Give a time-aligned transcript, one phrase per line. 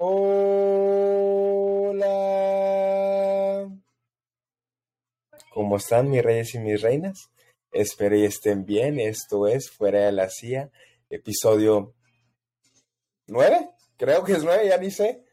[0.00, 0.46] Hola.
[5.52, 7.32] ¿Cómo están mis reyes y mis reinas?
[7.72, 9.00] Espero y estén bien.
[9.00, 10.70] Esto es Fuera de la CIA,
[11.10, 11.96] episodio
[13.26, 13.70] 9.
[13.96, 15.24] Creo que es 9, ya ni sé.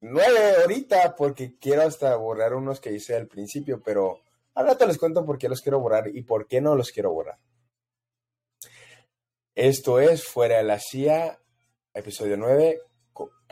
[0.00, 4.22] 9 ahorita porque quiero hasta borrar unos que hice al principio, pero
[4.54, 7.12] ahora te les cuento por qué los quiero borrar y por qué no los quiero
[7.12, 7.38] borrar.
[9.54, 11.38] Esto es Fuera de la CIA,
[11.92, 12.80] episodio 9.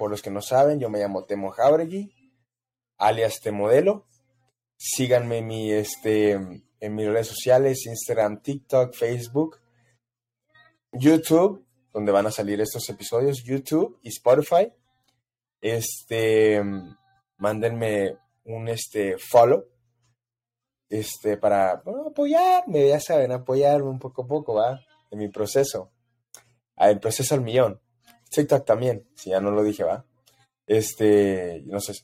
[0.02, 2.12] Por los que no saben, yo me llamo Temo Jauregui,
[2.98, 4.08] alias Temodelo.
[4.76, 9.60] Síganme en, este, en mis redes sociales, Instagram, TikTok, Facebook,
[10.90, 14.72] YouTube, donde van a salir estos episodios, YouTube y Spotify.
[15.60, 16.60] Este,
[17.36, 19.68] mándenme un este, follow
[20.88, 24.80] este, para apoyarme, ya saben, apoyarme un poco a poco, ¿va?
[25.12, 25.92] En mi proceso.
[26.74, 27.80] Ah, el proceso al millón.
[28.32, 30.04] TikTok también, si ya no lo dije, ¿va?
[30.66, 31.94] Este, no sé.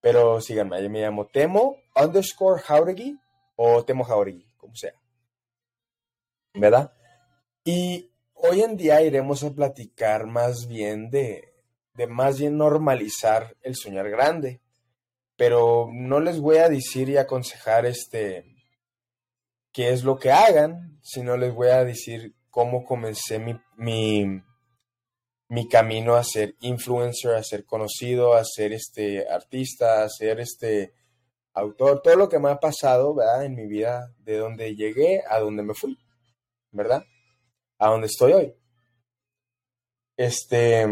[0.00, 3.18] Pero síganme, yo me llamo Temo underscore Jauregui
[3.56, 4.94] o Temo Jauregui, como sea.
[6.54, 6.92] ¿Verdad?
[7.64, 11.52] Y hoy en día iremos a platicar más bien de,
[11.94, 14.60] de más bien normalizar el soñar grande.
[15.36, 18.44] Pero no les voy a decir y aconsejar este
[19.72, 24.42] qué es lo que hagan, sino les voy a decir cómo comencé mi, mi,
[25.50, 30.94] mi camino a ser influencer, a ser conocido, a ser este artista, a ser este
[31.52, 33.44] autor, todo lo que me ha pasado, ¿verdad?
[33.44, 35.98] En mi vida, de donde llegué a donde me fui,
[36.70, 37.04] ¿verdad?
[37.78, 38.54] A donde estoy hoy.
[40.16, 40.86] Este,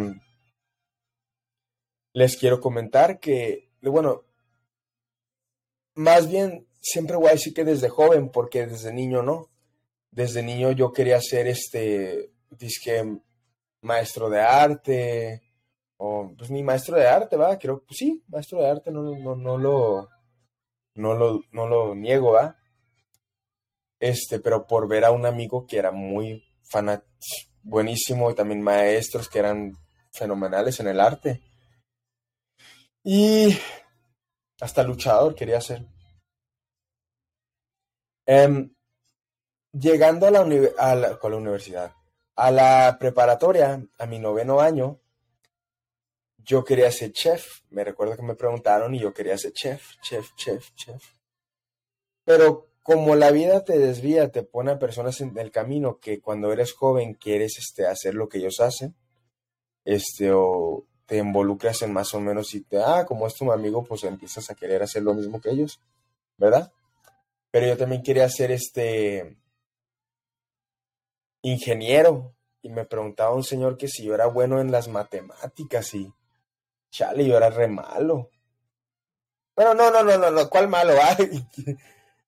[2.12, 4.25] les quiero comentar que, bueno,
[5.95, 9.50] más bien siempre voy a decir que desde joven, porque desde niño no.
[10.11, 13.20] Desde niño yo quería ser este, disque
[13.83, 15.43] maestro de arte,
[15.98, 19.37] o pues ni maestro de arte, va, creo, pues sí, maestro de arte, no, no,
[19.37, 20.09] no lo,
[20.95, 22.56] no lo, no lo niego, va.
[24.01, 27.05] Este, pero por ver a un amigo que era muy fanat
[27.62, 29.72] buenísimo y también maestros que eran
[30.12, 31.43] fenomenales en el arte.
[33.03, 33.59] Y
[34.61, 35.87] hasta luchador quería ser.
[38.27, 38.75] Em,
[39.72, 41.93] llegando a la universidad,
[42.38, 45.00] a la preparatoria, a mi noveno año,
[46.37, 47.62] yo quería ser chef.
[47.71, 51.03] Me recuerdo que me preguntaron y yo quería ser chef, chef, chef, chef.
[52.25, 56.53] Pero como la vida te desvía, te pone a personas en el camino que cuando
[56.53, 58.94] eres joven quieres este, hacer lo que ellos hacen,
[59.84, 63.82] este, o te involucras en más o menos y te, ah, como es tu amigo,
[63.82, 65.81] pues empiezas a querer hacer lo mismo que ellos,
[66.37, 66.70] ¿verdad?
[67.50, 69.38] Pero yo también quería ser este,
[71.43, 76.12] ingeniero y me preguntaba un señor que si yo era bueno en las matemáticas y
[76.91, 78.31] chale, yo era re malo.
[79.54, 80.94] Bueno, no, no, no, no, no, ¿cuál malo?
[81.03, 81.47] Ay,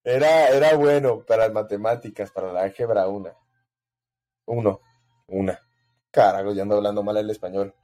[0.03, 3.35] era, era bueno para las matemáticas, para la álgebra una.
[4.47, 4.81] Uno,
[5.29, 5.61] una.
[6.11, 7.75] Carajo, ya ando hablando mal el español.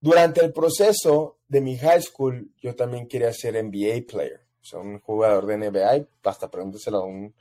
[0.00, 4.80] Durante el proceso de mi high school, yo también quería ser NBA player, o sea,
[4.80, 7.34] un jugador de NBA, hasta pregúnteselo a un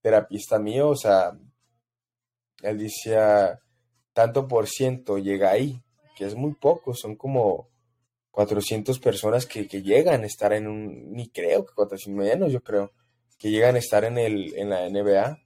[0.00, 1.38] terapista mío, o sea,
[2.62, 3.60] él decía,
[4.12, 5.82] tanto por ciento llega ahí,
[6.16, 7.68] que es muy poco, son como
[8.30, 12.62] 400 personas que, que llegan a estar en un, ni creo que 400 menos, yo
[12.62, 12.92] creo,
[13.38, 15.38] que llegan a estar en, el, en la NBA.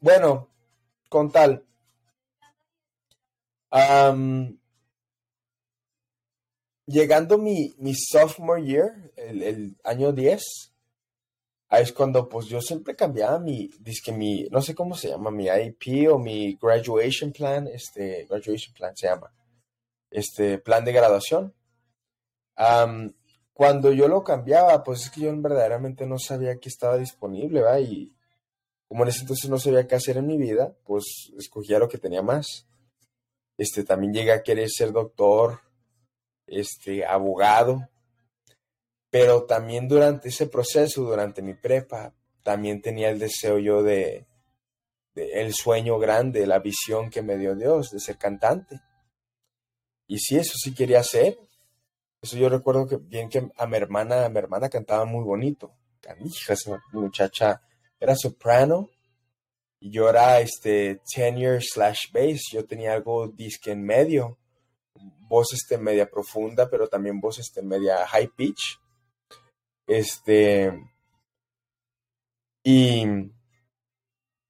[0.00, 0.50] Bueno,
[1.08, 1.64] con tal.
[6.86, 10.75] Llegando mi, mi sophomore year, el, el año 10,
[11.68, 13.68] ahí es cuando pues yo siempre cambiaba mi,
[14.04, 18.74] que mi, no sé cómo se llama, mi IP o mi graduation plan, este, graduation
[18.74, 19.32] plan se llama,
[20.10, 21.54] este, plan de graduación.
[23.52, 27.80] cuando yo lo cambiaba, pues es que yo verdaderamente no sabía que estaba disponible, ¿va?
[27.80, 28.12] Y
[28.88, 31.98] como en ese entonces no sabía qué hacer en mi vida, pues escogía lo que
[31.98, 32.66] tenía más.
[33.58, 35.60] Este, también llegué a querer ser doctor,
[36.46, 37.88] este, abogado,
[39.18, 44.26] pero también durante ese proceso, durante mi prepa, también tenía el deseo yo de,
[45.14, 48.78] el sueño grande, la visión que me dio Dios de ser cantante.
[50.06, 51.38] Y sí, eso sí quería hacer.
[52.20, 55.72] Eso yo recuerdo que bien que a mi hermana, a mi hermana cantaba muy bonito.
[56.02, 57.62] Canija, esa muchacha
[57.98, 58.90] era soprano
[59.80, 62.42] y yo era este tenor slash bass.
[62.52, 64.36] Yo tenía algo disque en medio,
[65.26, 68.78] voz este media profunda, pero también voz este media high pitch.
[69.86, 70.72] Este,
[72.62, 73.04] y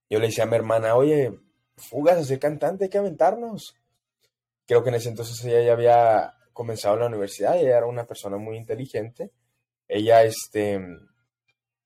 [0.09, 1.39] yo le decía a mi hermana, oye,
[1.77, 3.77] fugas a ser cantante, hay que aventarnos.
[4.67, 8.39] creo que en ese entonces ella ya había comenzado la universidad, ella era una persona
[8.39, 9.33] muy inteligente.
[9.89, 10.81] Ella este,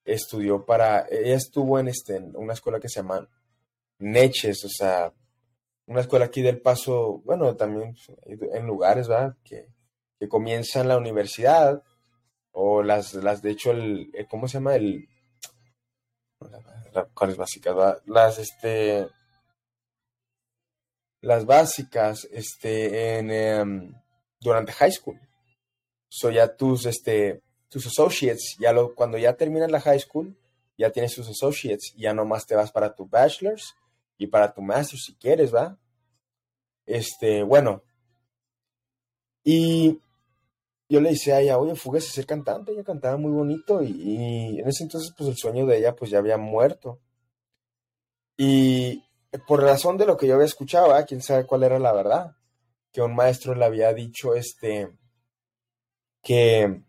[0.05, 3.29] estudió para, ella estuvo en, este, una escuela que se llama
[3.99, 5.13] Neches, o sea,
[5.87, 9.37] una escuela aquí del Paso, bueno, también en lugares, ¿verdad?
[9.43, 9.69] Que,
[10.19, 11.83] que comienzan la universidad,
[12.53, 14.75] o las, las de hecho, el, ¿cómo se llama?
[14.75, 15.09] El,
[17.15, 18.01] ¿cuáles básicas?
[18.07, 19.09] Las, este,
[21.21, 23.95] las básicas, este, en, em,
[24.41, 25.21] durante high school.
[26.09, 30.37] So ya tus, este, tus associates, ya lo, cuando ya terminas la high school,
[30.77, 33.75] ya tienes tus associates, ya nomás te vas para tu bachelor's
[34.17, 35.79] y para tu master's si quieres, ¿va?
[36.87, 37.83] Este, bueno.
[39.45, 40.01] Y
[40.91, 44.59] yo le decía a ella, oye, fúgase a ser cantante, ella cantaba muy bonito y,
[44.59, 46.99] en ese entonces pues el sueño de ella pues ya había muerto.
[48.37, 49.05] Y
[49.47, 51.05] por razón de lo que yo había escuchado, ¿eh?
[51.07, 52.33] quién sabe cuál era la verdad,
[52.93, 54.91] que un maestro le había dicho este
[56.23, 56.83] que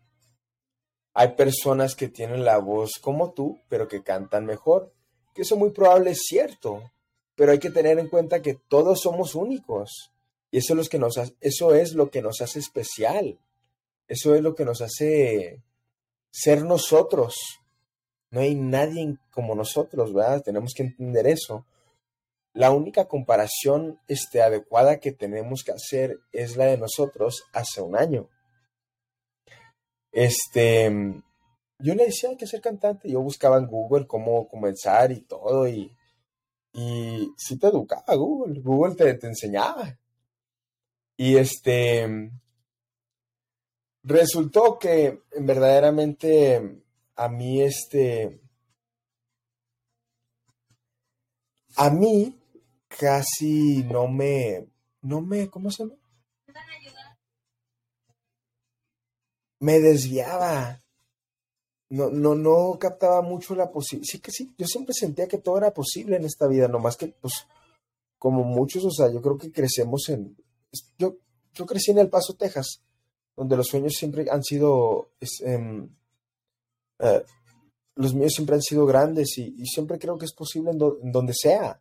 [1.14, 4.92] hay personas que tienen la voz como tú, pero que cantan mejor,
[5.32, 6.90] que eso muy probable es cierto,
[7.36, 10.12] pero hay que tener en cuenta que todos somos únicos
[10.50, 13.38] y eso es lo que nos eso es lo que nos hace especial.
[14.08, 15.62] Eso es lo que nos hace
[16.30, 17.60] ser nosotros.
[18.30, 20.42] No hay nadie como nosotros, ¿verdad?
[20.42, 21.66] Tenemos que entender eso
[22.54, 27.96] la única comparación este, adecuada que tenemos que hacer es la de nosotros hace un
[27.96, 28.28] año.
[30.10, 30.90] Este,
[31.78, 35.96] yo le decía que ser cantante, yo buscaba en Google cómo comenzar y todo, y,
[36.74, 39.98] y sí te educaba Google, Google te, te enseñaba.
[41.16, 42.30] Y este,
[44.02, 46.82] resultó que verdaderamente
[47.16, 48.40] a mí, este,
[51.76, 52.38] a mí
[52.88, 54.68] casi no me,
[55.02, 55.96] no me, ¿cómo se llama?
[59.60, 60.82] Me desviaba.
[61.88, 64.10] No, no, no captaba mucho la posibilidad.
[64.10, 67.08] Sí que sí, yo siempre sentía que todo era posible en esta vida, nomás que,
[67.08, 67.46] pues,
[68.18, 70.36] como muchos, o sea, yo creo que crecemos en.
[70.98, 71.16] Yo,
[71.52, 72.80] yo crecí en El Paso, Texas,
[73.36, 75.10] donde los sueños siempre han sido.
[75.40, 75.88] Em,
[76.98, 77.24] eh,
[77.94, 81.78] los míos siempre han sido grandes y, siempre creo que es posible en donde sea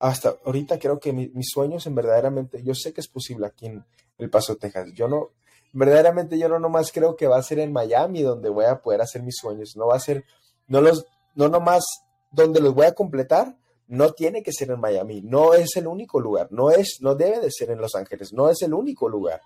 [0.00, 3.84] hasta ahorita creo que mis sueños en verdaderamente, yo sé que es posible aquí en
[4.16, 4.88] El Paso, Texas.
[4.94, 5.32] Yo no,
[5.74, 9.02] verdaderamente yo no nomás creo que va a ser en Miami donde voy a poder
[9.02, 9.76] hacer mis sueños.
[9.76, 10.24] No va a ser,
[10.68, 11.04] no los,
[11.34, 11.84] no nomás
[12.32, 15.20] donde los voy a completar, no tiene que ser en Miami.
[15.20, 16.48] No es el único lugar.
[16.50, 18.32] No es, no debe de ser en Los Ángeles.
[18.32, 19.42] No es el único lugar.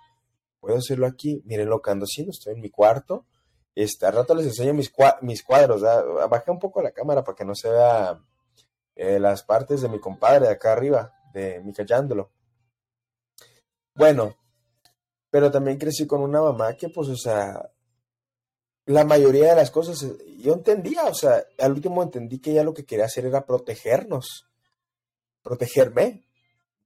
[0.65, 1.43] Puedo hacerlo aquí.
[1.45, 2.31] Miren lo que.
[2.31, 3.27] Estoy en mi cuarto.
[3.75, 4.91] Este, al rato les enseño mis,
[5.21, 5.83] mis cuadros.
[6.27, 8.19] Bajé un poco la cámara para que no se vea
[8.95, 12.31] eh, las partes de mi compadre de acá arriba, de mi callándolo.
[13.93, 14.37] Bueno,
[15.29, 17.69] pero también crecí con una mamá que, pues, o sea,
[18.87, 22.63] la mayoría de las cosas, eh, yo entendía, o sea, al último entendí que ella
[22.63, 24.47] lo que quería hacer era protegernos,
[25.43, 26.25] protegerme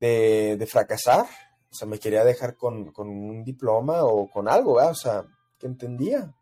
[0.01, 1.27] de, de fracasar,
[1.71, 5.25] o sea, me quería dejar con, con un diploma o con algo, o sea,
[5.57, 6.33] que entendía.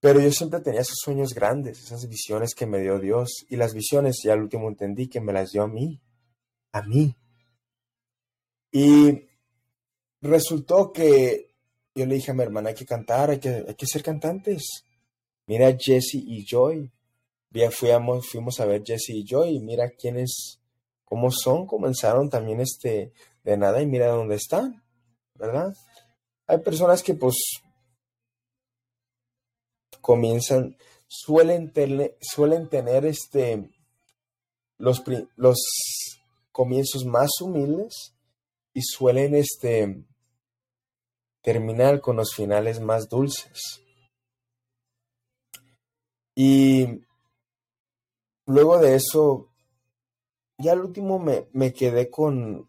[0.00, 3.44] Pero yo siempre tenía esos sueños grandes, esas visiones que me dio Dios.
[3.48, 6.00] Y las visiones, ya al último entendí que me las dio a mí,
[6.72, 7.16] a mí.
[8.70, 9.26] Y
[10.20, 11.54] resultó que
[11.94, 14.84] yo le dije a mi hermana, hay que cantar, hay que, hay que ser cantantes.
[15.46, 16.92] Mira Jesse y Joy.
[17.70, 20.60] Fuimos, fuimos a ver Jesse y Joy mira quiénes,
[21.06, 24.82] cómo son, comenzaron también este, de nada y mira dónde están,
[25.34, 25.74] ¿verdad?
[26.46, 27.36] Hay personas que pues
[30.00, 33.70] comienzan, suelen, tener, suelen tener este,
[34.78, 35.02] los,
[35.36, 35.56] los
[36.52, 38.14] comienzos más humildes
[38.74, 40.04] y suelen este,
[41.40, 43.80] terminar con los finales más dulces.
[46.34, 47.00] Y
[48.46, 49.48] luego de eso,
[50.58, 52.68] ya al último me, me quedé con...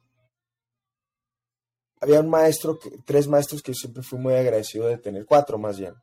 [2.00, 5.80] Había un maestro, que, tres maestros que siempre fui muy agradecido de tener, cuatro más
[5.80, 5.96] bien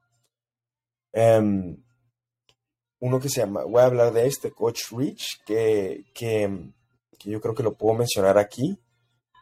[1.15, 1.77] Em,
[2.99, 6.51] uno que se llama, voy a hablar de este, Coach Rich, que, que,
[7.25, 8.79] yo creo que lo puedo mencionar aquí.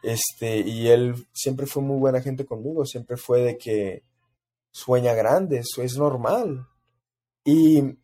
[0.03, 4.03] Este, y él siempre fue muy buena gente conmigo, siempre fue de que
[4.71, 6.67] sueña grande, eso es normal.
[7.43, 7.97] Y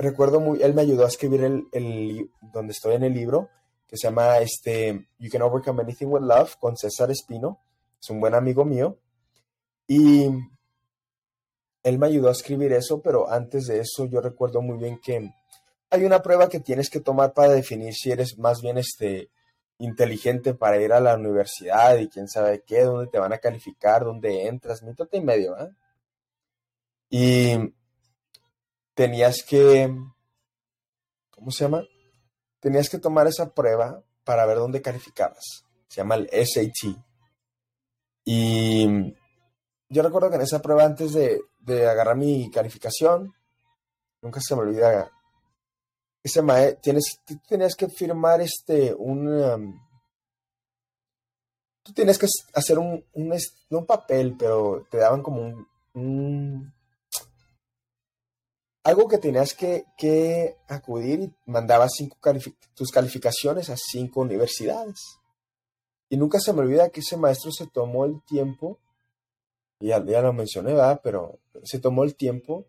[0.00, 3.48] recuerdo muy, él me ayudó a escribir el, el, donde estoy en el libro,
[3.86, 7.60] que se llama este, You Can Overcome Anything with Love, con César Espino,
[8.00, 8.98] es un buen amigo mío.
[9.86, 10.28] Y
[11.82, 15.32] él me ayudó a escribir eso, pero antes de eso yo recuerdo muy bien que
[15.90, 19.30] hay una prueba que tienes que tomar para definir si eres más bien este
[19.78, 24.04] inteligente para ir a la universidad y quién sabe qué, dónde te van a calificar,
[24.04, 25.70] dónde entras, mítete y medio, ¿eh?
[27.08, 27.74] Y
[28.94, 29.94] tenías que,
[31.30, 31.82] ¿cómo se llama?
[32.60, 35.64] Tenías que tomar esa prueba para ver dónde calificabas.
[35.88, 36.96] Se llama el SAT.
[38.24, 39.14] Y
[39.88, 43.34] yo recuerdo que en esa prueba, antes de, de agarrar mi calificación,
[44.22, 45.10] nunca se me olvida
[46.22, 49.80] ese maestro, tienes, tenías que firmar este, un, um,
[51.82, 56.72] tú tienes que hacer un, un, papel, pero te daban como un
[58.82, 62.16] algo que tenías que, que, acudir y mandabas cinco
[62.74, 65.18] tus calificaciones a cinco universidades.
[66.08, 68.78] Y nunca se me olvida que ese maestro se tomó el tiempo,
[69.78, 71.00] y ya, ya lo mencioné, ¿verdad?
[71.02, 72.66] Pero se tomó el tiempo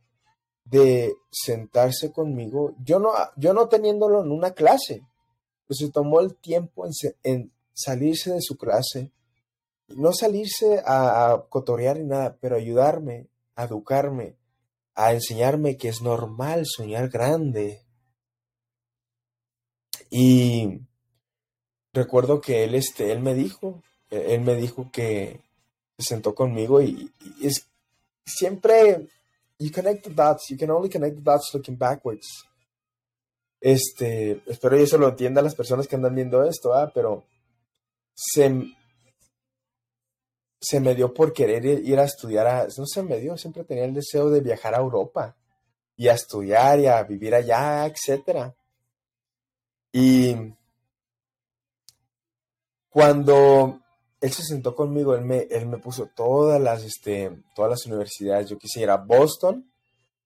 [0.63, 5.01] de sentarse conmigo, yo no, yo no teniéndolo en una clase,
[5.65, 6.86] pues se tomó el tiempo
[7.24, 9.12] en, salirse de su clase,
[9.88, 14.38] no salirse a, a cotorear ni nada, pero ayudarme, a educarme,
[14.95, 17.81] a enseñarme que es normal soñar grande.
[20.10, 20.81] Y
[21.93, 25.39] recuerdo que él, este, él me dijo, él me dijo que
[25.98, 27.67] se sentó conmigo y, y es
[28.25, 29.07] siempre
[29.62, 30.50] you connect the dots.
[30.50, 32.27] You can only connect the dots looking backwards.
[33.60, 36.91] Este, espero que eso lo entiendan las personas que andan viendo esto, ¿ah?
[36.93, 37.25] pero
[38.15, 38.50] se,
[40.62, 43.86] se me dio por querer ir a estudiar, a, no se me dio, siempre tenía
[43.86, 45.36] el deseo de viajar a Europa
[45.98, 48.53] y a estudiar y a vivir allá, etc.
[49.91, 50.36] Y
[52.89, 53.82] cuando
[54.20, 58.48] él se sentó conmigo, él me, él me puso todas las, este, todas las universidades.
[58.48, 59.72] Yo quise ir a Boston,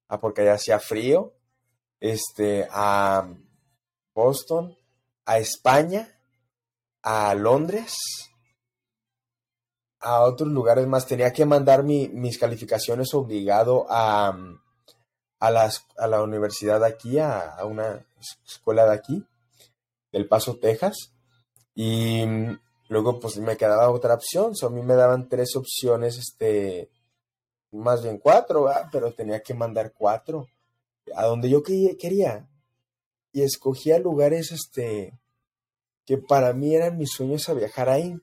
[0.10, 1.34] a porque allá hacía frío,
[2.01, 3.25] este, a
[4.13, 4.77] Boston,
[5.25, 6.20] a España,
[7.01, 7.96] a Londres,
[10.05, 11.07] a otros lugares más.
[11.07, 14.38] Tenía que mandar mis calificaciones obligado a,
[15.39, 18.05] a, las, a la universidad de aquí, a, una
[18.47, 19.25] escuela de aquí,
[20.12, 21.12] del Paso, Texas.
[21.74, 22.24] Y
[22.88, 24.53] Luego, pues me quedaba otra opción.
[24.62, 26.89] a mí me daban tres opciones, este,
[27.71, 30.47] más bien cuatro, pero tenía que mandar cuatro
[31.15, 32.47] a donde yo quería.
[33.31, 35.19] Y escogía lugares, este,
[36.05, 38.15] que para mí eran mis sueños a viajar ahí.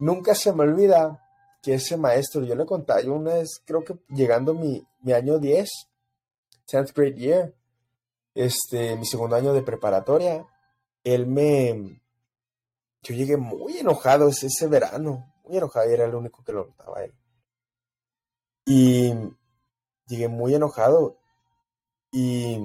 [0.00, 1.22] Nunca se me olvida
[1.62, 5.38] que ese maestro, yo le contaba, yo una vez, creo que llegando mi, mi año
[5.38, 5.68] 10,
[6.66, 7.54] 10th grade year,
[8.34, 10.46] este, mi segundo año de preparatoria,
[11.04, 12.00] él me,
[13.02, 17.04] yo llegué muy enojado ese, verano, muy enojado, y era el único que lo notaba
[17.04, 17.14] él.
[18.64, 19.12] Y
[20.06, 21.18] llegué muy enojado
[22.10, 22.58] y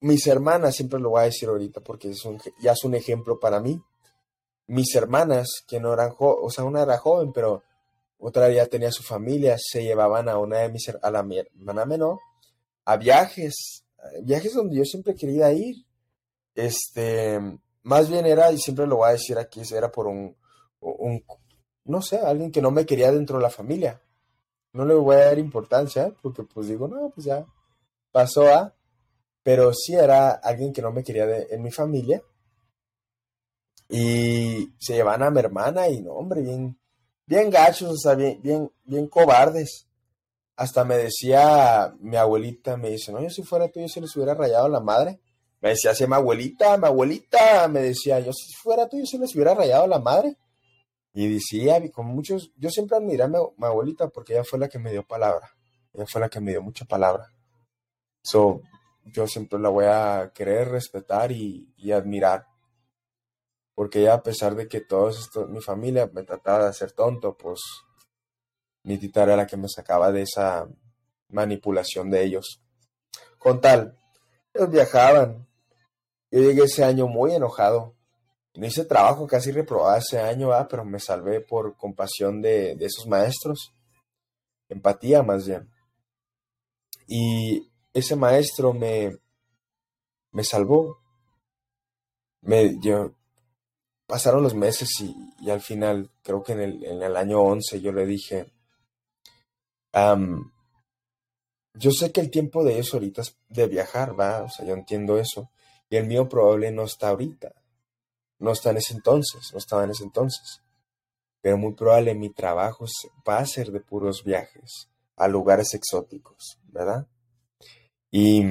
[0.00, 3.40] mis hermanas, siempre lo voy a decir ahorita porque es un, ya es un ejemplo
[3.40, 3.82] para mí.
[4.66, 7.62] Mis hermanas, que no eran o sea, una era joven, pero
[8.18, 12.18] otra ya tenía su familia, se llevaban a una de mis, a la hermana menor,
[12.84, 13.84] a viajes,
[14.22, 15.76] viajes donde yo siempre quería ir.
[16.54, 17.40] Este,
[17.82, 20.34] más bien era, y siempre lo voy a decir aquí, era por un,
[21.84, 24.00] no sé, alguien que no me quería dentro de la familia.
[24.72, 27.46] No le voy a dar importancia, porque pues digo, no, pues ya
[28.10, 28.74] pasó a,
[29.42, 32.22] pero sí era alguien que no me quería en mi familia.
[33.94, 36.76] Y se llevan a mi hermana y no, hombre, bien,
[37.26, 39.86] bien gachos, o sea, bien, bien, bien cobardes.
[40.56, 44.16] Hasta me decía mi abuelita, me dice, no, yo si fuera tú, yo se les
[44.16, 45.20] hubiera rayado la madre.
[45.60, 49.16] Me decía así, mi abuelita, mi abuelita, me decía, yo si fuera tú, yo se
[49.16, 50.36] les hubiera rayado la madre.
[51.12, 54.80] Y decía, con muchos, yo siempre admiré a mi, abuelita porque ella fue la que
[54.80, 55.48] me dio palabra.
[55.92, 57.30] Ella fue la que me dio mucha palabra.
[58.22, 58.60] So,
[59.04, 62.46] yo siempre la voy a querer respetar y, admirar.
[63.74, 67.36] Porque ella, a pesar de que todos esto, mi familia me trataba de hacer tonto,
[67.36, 67.60] pues
[68.84, 70.68] mi tita era la que me sacaba de esa
[71.28, 72.62] manipulación de ellos.
[73.38, 73.98] Con tal,
[74.52, 75.46] ellos viajaban,
[76.30, 77.94] yo llegué ese año muy enojado.
[78.54, 83.72] No hice trabajo, casi reprobado ese año, pero me salvé por compasión de, esos maestros.
[84.68, 85.70] Empatía más bien.
[87.06, 89.16] Y ese maestro me,
[90.32, 90.98] me salvó.
[92.42, 93.12] Me, yo,
[94.06, 98.52] pasaron los meses y, al final, creo que en el, año 11 yo le dije,
[101.74, 104.74] yo sé que el tiempo de eso ahorita es de viajar, va, o sea, yo
[104.74, 105.50] entiendo eso.
[105.90, 107.52] Y el mío probable no está ahorita.
[108.38, 110.62] No está en ese entonces, no estaba en ese entonces.
[111.40, 112.86] Pero muy probable mi trabajo
[113.28, 117.06] va a ser de puros viajes a lugares exóticos, ¿verdad?
[118.10, 118.44] Y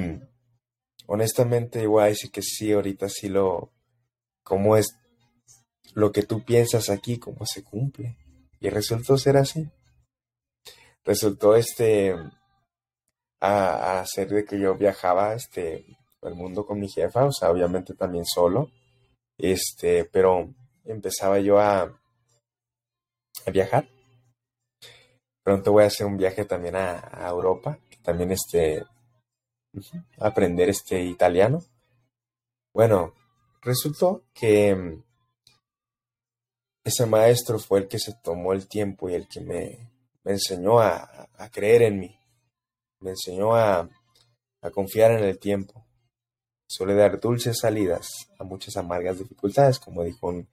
[1.06, 3.72] honestamente a decir que sí, ahorita sí lo,
[4.42, 4.96] cómo es
[5.94, 8.16] lo que tú piensas aquí, cómo se cumple.
[8.60, 9.70] Y resultó ser así.
[11.04, 12.14] Resultó este
[13.40, 15.84] a, hacer de que yo viajaba este
[16.22, 18.70] el mundo con mi jefa, o sea, obviamente también solo.
[19.36, 21.82] Este, pero empezaba yo a,
[23.46, 23.88] a viajar.
[25.42, 28.84] Pronto voy a hacer un viaje también a, a Europa, que también este
[30.18, 31.62] aprender este italiano.
[32.72, 33.14] Bueno,
[33.60, 35.02] resultó que
[36.84, 39.90] ese maestro fue el que se tomó el tiempo y el que me,
[40.24, 42.18] enseñó a, creer en mí,
[43.00, 43.88] me enseñó a,
[44.72, 45.84] confiar en el tiempo.
[46.66, 50.48] Suele dar dulces salidas a muchas amargas dificultades, como dijo un,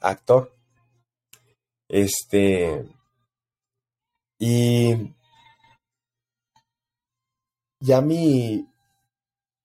[0.00, 0.52] actor.
[1.88, 2.84] Este,
[4.38, 5.14] y
[7.80, 8.68] ya mi,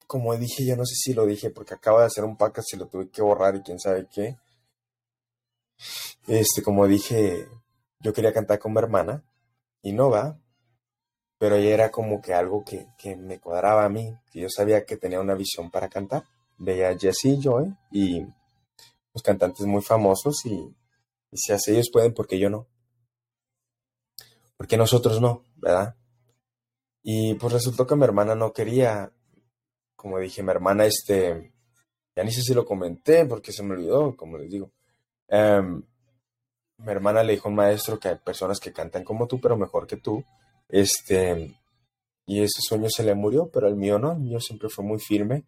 [0.08, 2.78] como dije, yo no sé si lo dije porque acabo de hacer un podcast y
[2.78, 4.38] lo tuve que borrar y quién sabe qué.
[6.28, 7.48] Este, como dije,
[8.00, 9.24] yo quería cantar con mi hermana
[9.82, 10.40] y no va,
[11.38, 14.98] pero ella era como que algo que, me cuadraba a mí, que yo sabía que
[14.98, 16.24] tenía una visión para cantar.
[16.58, 18.22] Veía a Jesse Joy y
[19.14, 20.76] los cantantes muy famosos y,
[21.32, 22.68] y si así ellos pueden, porque yo no?
[24.58, 25.96] Porque nosotros no, ¿verdad?
[27.02, 29.14] Y pues resultó que mi hermana no quería,
[29.96, 31.54] como dije, mi hermana, este,
[32.16, 34.74] ya ni sé si lo comenté porque se me olvidó, como les digo.
[35.30, 35.84] Em,
[36.78, 39.58] mi hermana le dijo a un maestro que hay personas que cantan como tú, pero
[39.58, 40.24] mejor que tú.
[40.68, 41.56] Este,
[42.26, 45.00] y ese sueño se le murió, pero el mío no, el mío siempre fue muy
[45.00, 45.46] firme.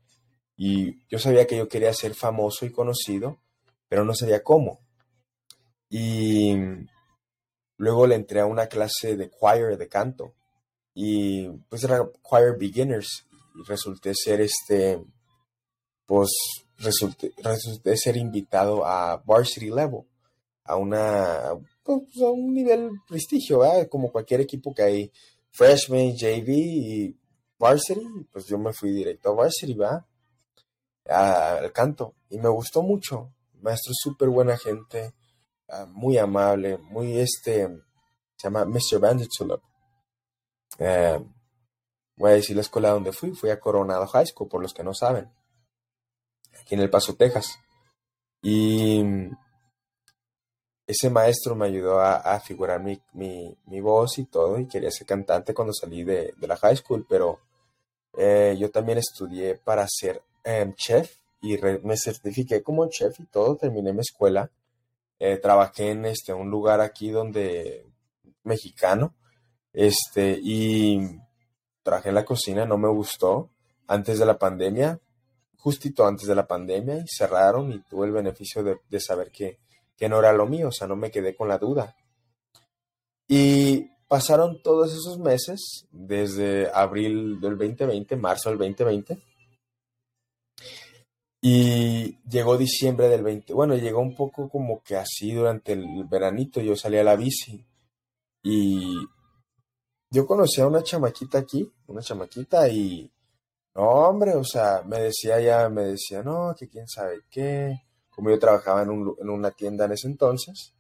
[0.58, 3.40] Y yo sabía que yo quería ser famoso y conocido,
[3.88, 4.80] pero no sabía cómo.
[5.90, 6.56] Y
[7.78, 10.34] luego le entré a una clase de choir, de canto
[10.94, 15.02] y pues era choir beginners y resulté ser este
[16.06, 16.30] pues
[16.82, 17.34] resulté,
[17.98, 20.04] ser invitado a varsity level
[20.64, 25.12] a una pues, a un nivel prestigio como cualquier equipo que hay
[25.50, 27.18] freshman JV y
[27.58, 30.06] varsity pues yo me fui directo a varsity va
[31.06, 33.34] al canto y me gustó mucho.
[33.62, 35.14] Maestro súper buena gente
[35.70, 37.68] ah, muy amable muy este
[38.36, 39.00] se llama Mr.
[39.00, 39.62] Vandertulip
[40.80, 41.20] eh,
[42.16, 44.84] voy a decir la escuela donde fui, fui a Coronado High School, por los que
[44.84, 45.32] no saben,
[46.62, 47.60] aquí en El Paso, Texas.
[48.42, 49.04] Y
[50.88, 55.74] ese maestro me ayudó a, figurar mi, voz y todo, y quería ser cantante cuando
[55.74, 57.40] salí de, la high school, pero
[58.18, 63.56] eh, yo también estudié para ser em, chef y me certifiqué como chef y todo,
[63.56, 64.52] terminé mi escuela.
[65.20, 67.86] Eh, trabajé en este, un lugar aquí donde
[68.44, 69.14] mexicano
[69.72, 71.00] este, y
[71.84, 73.50] trabajé en la cocina, no me gustó.
[73.88, 75.00] Antes de la pandemia,
[75.62, 79.60] justito antes de la pandemia, y cerraron y tuve el beneficio de, saber que,
[79.96, 81.96] que no era lo mío, o sea, no me quedé con la duda.
[83.28, 89.22] Y pasaron todos esos meses, desde abril del 2020, marzo del 2020,
[91.44, 96.60] y llegó diciembre del 20, bueno, llegó un poco como que así durante el veranito,
[96.60, 97.66] yo salí a la bici
[98.44, 98.96] y
[100.10, 103.12] yo conocí a una chamaquita aquí, una chamaquita y,
[103.76, 108.30] no, hombre, o sea, me decía ya, me decía, no, que quién sabe qué, como
[108.30, 110.74] yo trabajaba en, una tienda en ese entonces,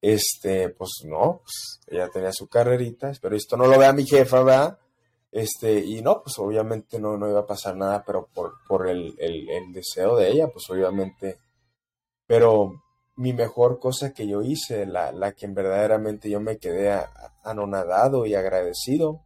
[0.00, 4.42] este, pues no, pues ella tenía su carrerita, pero esto no lo vea mi jefa,
[4.42, 4.78] ¿verdad?
[5.32, 9.14] Este, y no, pues obviamente no, no iba a pasar nada, pero por, por el,
[9.18, 11.38] el deseo de ella, pues obviamente,
[12.26, 12.80] pero
[13.20, 17.04] mi mejor cosa que yo hice, la, la que verdaderamente yo me quedé
[17.44, 19.20] anonadado y agradecido,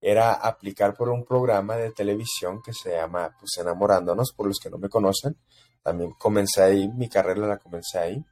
[0.00, 4.70] era aplicar por un programa de televisión que se llama pues Enamorándonos, por los que
[4.70, 5.36] no me conocen.
[5.82, 8.24] También comencé ahí, mi carrera la comencé ahí.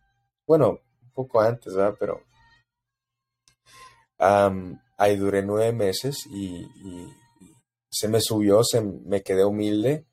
[0.47, 1.97] Bueno, un poco antes, ¿verdad?
[1.99, 2.23] Pero
[4.97, 7.15] ahí duré nueve meses y, y,
[7.91, 10.05] se me subió, se me quedé humilde,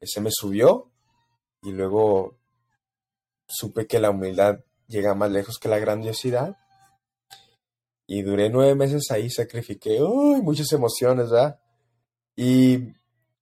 [0.00, 0.92] se me subió
[1.62, 2.38] y luego
[3.46, 6.56] supe que la humildad llega más lejos que la grandiosidad.
[8.06, 11.58] Y duré nueve meses ahí, sacrifiqué uy, muchas emociones, ¿verdad?
[12.36, 12.92] Y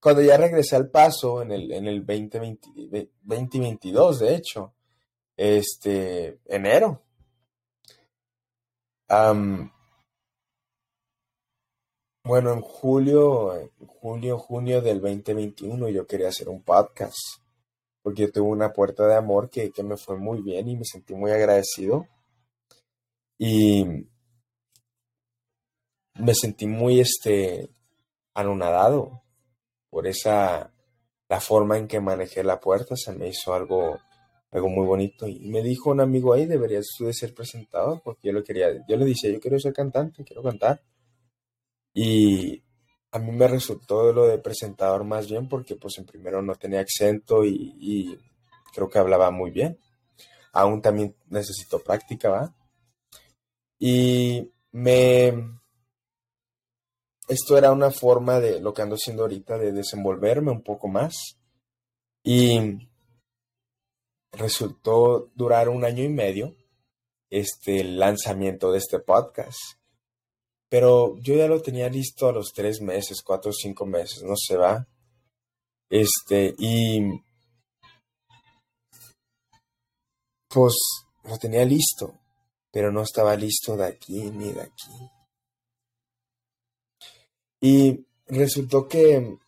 [0.00, 4.74] cuando ya regresé al paso, en el, en el 2020, 2022, de hecho,
[5.36, 7.02] este, enero,
[12.24, 17.42] bueno, en julio, en julio, junio del 2021 yo quería hacer un podcast
[18.02, 21.14] porque yo tuve una puerta de amor que, me fue muy bien y me sentí
[21.14, 22.08] muy agradecido.
[23.38, 24.06] Y
[26.14, 27.70] me sentí muy este
[28.34, 29.22] anonadado
[29.90, 30.72] por esa
[31.28, 33.98] la forma en que manejé la puerta se me hizo algo
[34.52, 35.26] algo muy bonito.
[35.26, 38.86] Y me dijo un amigo ahí, deberías tú de ser presentador, porque yo lo quería,
[38.86, 40.82] yo le decía, yo quiero ser cantante, quiero cantar.
[41.94, 42.62] Y
[43.12, 46.80] a mí me resultó lo de presentador más bien porque pues en primero no tenía
[46.80, 48.18] acento y, y
[48.74, 49.78] creo que hablaba muy bien.
[50.52, 52.54] Aún también necesito práctica, ¿va?
[53.78, 55.61] Y me...
[57.32, 61.38] Esto era una forma de lo que ando haciendo ahorita, de desenvolverme un poco más.
[62.22, 62.90] Y
[64.32, 66.54] resultó durar un año y medio
[67.30, 69.58] este el lanzamiento de este podcast.
[70.68, 74.34] Pero yo ya lo tenía listo a los tres meses, cuatro o cinco meses, no
[74.36, 74.86] se va.
[75.88, 77.00] Este, y
[80.48, 80.76] pues
[81.24, 82.20] lo tenía listo,
[82.70, 85.11] pero no estaba listo de aquí ni de aquí.
[87.62, 89.38] Y resultó que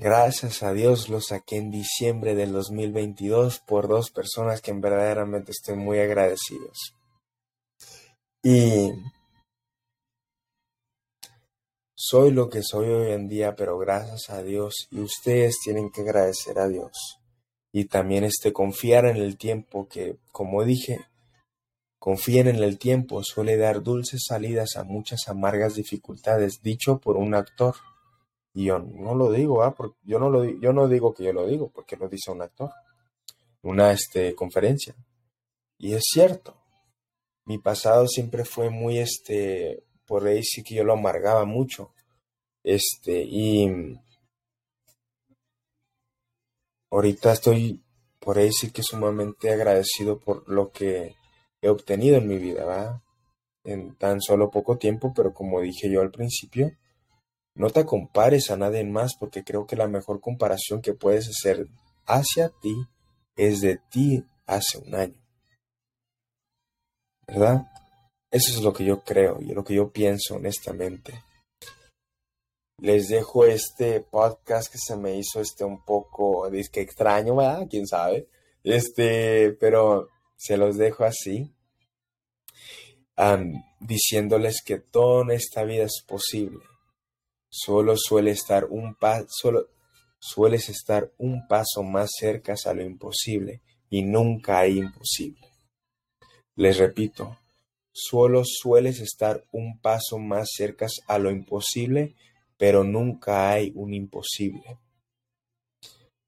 [0.00, 5.74] Gracias a Dios lo saqué en diciembre del 2022 por dos personas que verdaderamente estoy
[5.74, 6.94] muy agradecidos.
[8.44, 8.92] Y
[11.96, 16.02] soy lo que soy hoy en día, pero gracias a Dios y ustedes tienen que
[16.02, 17.18] agradecer a Dios.
[17.72, 21.00] Y también este confiar en el tiempo que, como dije,
[21.98, 27.34] confíen en el tiempo suele dar dulces salidas a muchas amargas dificultades, dicho por un
[27.34, 27.74] actor.
[28.54, 29.74] Y yo no lo digo, ¿ah?
[29.74, 32.42] Porque yo, no lo, yo no digo que yo lo digo, porque lo dice un
[32.42, 32.70] actor.
[33.62, 34.94] Una este, conferencia.
[35.78, 36.56] Y es cierto.
[37.44, 41.92] Mi pasado siempre fue muy, este, por ahí sí que yo lo amargaba mucho.
[42.64, 43.68] Este, y
[46.90, 47.82] ahorita estoy,
[48.18, 51.17] por ahí sí que sumamente agradecido por lo que
[51.60, 53.02] he obtenido en mi vida, ¿va?
[53.64, 56.72] En tan solo poco tiempo, pero como dije yo al principio,
[57.54, 61.66] no te compares a nadie más porque creo que la mejor comparación que puedes hacer
[62.06, 62.86] hacia ti
[63.36, 65.20] es de ti hace un año.
[67.26, 67.66] ¿Verdad?
[68.30, 71.24] Eso es lo que yo creo y lo que yo pienso honestamente.
[72.80, 77.66] Les dejo este podcast que se me hizo este un poco disque extraño, ¿verdad?
[77.68, 78.28] ¿Quién sabe?
[78.62, 81.52] Este, pero se los dejo así.
[83.80, 86.60] diciéndoles que todo en esta vida es posible
[87.50, 88.96] solo suele estar un
[89.28, 89.68] solo
[90.20, 95.48] sueles estar un paso más cerca a lo imposible y nunca hay imposible.
[96.56, 97.38] Les repito,
[97.92, 102.16] solo sueles estar un paso más cerca a lo imposible,
[102.56, 104.78] pero nunca hay un imposible.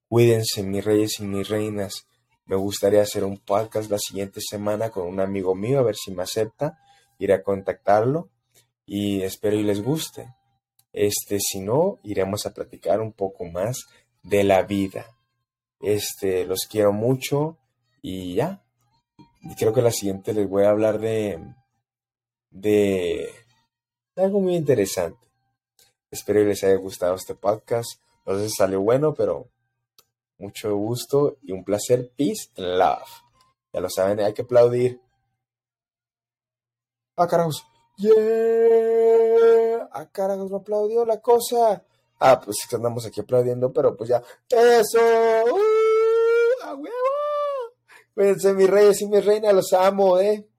[0.09, 2.07] Cuídense mis reyes y mis reinas.
[2.51, 6.11] Me gustaría hacer un podcast la siguiente semana con un amigo mío a ver si
[6.11, 6.81] me acepta.
[7.17, 8.29] Ir a contactarlo
[8.85, 10.35] y espero y les guste.
[10.93, 13.85] Este, si no, iremos a platicar un poco más
[14.25, 15.07] de la vida.
[15.81, 17.57] Este, los quiero mucho
[18.03, 18.65] y ya.
[19.57, 21.39] Creo que la siguiente les voy a hablar de,
[22.51, 23.29] de,
[24.17, 25.25] algo muy interesante.
[26.11, 28.03] Espero que les haya gustado este podcast.
[28.27, 29.47] No sé si salió bueno, pero
[30.41, 32.11] mucho gusto y un placer.
[32.17, 33.09] Peace and love.
[33.73, 35.01] Ya lo saben, hay que aplaudir.
[37.17, 37.65] Ah, carajos.
[37.97, 39.89] Yeah.
[39.93, 41.85] Ah, carajos, me aplaudió la cosa.
[42.19, 44.23] Ah, pues andamos aquí aplaudiendo, pero pues ya.
[44.49, 44.99] ¡Eso!
[44.99, 46.65] ¡Uh!
[46.65, 46.95] ¡A huevo!
[48.15, 50.50] Cuídense, mis reyes y mis reinas, los amo, ¿eh?